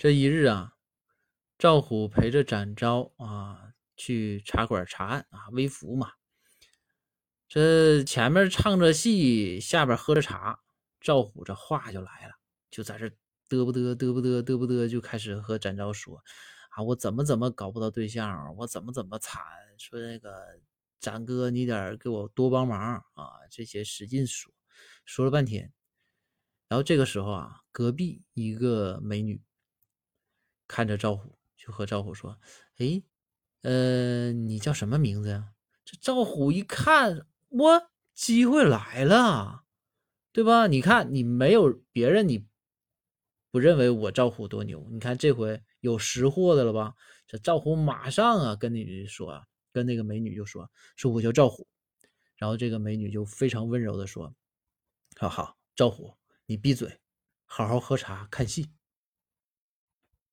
[0.00, 0.76] 这一日啊，
[1.58, 6.12] 赵虎陪着展昭啊去茶馆查案啊，微服嘛。
[7.46, 10.60] 这前面唱着戏，下边喝着茶，
[11.02, 12.32] 赵虎这话就来了，
[12.70, 13.08] 就在这
[13.50, 16.24] 嘚不嘚嘚不嘚嘚不嘚，就开始和展昭说
[16.70, 19.42] 啊，我怎么怎么搞不到对象，我怎么怎么惨，
[19.76, 20.58] 说那个
[20.98, 24.50] 展哥你得给我多帮忙啊，这些使劲说，
[25.04, 25.70] 说了半天。
[26.68, 29.42] 然后这个时候啊，隔壁一个美女
[30.70, 32.38] 看着赵虎，就和赵虎说
[32.78, 33.02] ：“哎，
[33.62, 35.52] 呃，你叫什么名字呀？”
[35.84, 39.64] 这赵虎一看，我机会来了，
[40.30, 40.68] 对吧？
[40.68, 42.46] 你看你没有别人，你
[43.50, 44.86] 不认为我赵虎多牛？
[44.92, 46.94] 你看这回有识货的了吧？
[47.26, 51.66] 这赵虎马上啊，跟你说，跟那个美女就说：“说我叫赵虎。”
[52.38, 54.32] 然后这个美女就非常温柔的说
[55.18, 56.14] ：“好好，赵虎。”
[56.46, 57.00] 你闭嘴，
[57.44, 58.70] 好好喝茶看戏。